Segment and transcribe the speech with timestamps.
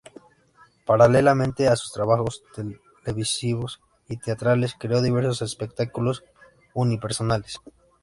[0.83, 2.41] Paralelamente a sus trabajos
[3.03, 6.23] televisivos y teatrales creó diversos espectáculos
[6.73, 7.59] unipersonales.